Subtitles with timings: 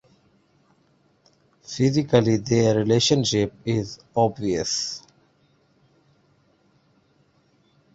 [1.61, 5.03] Physically their relationship is obvious.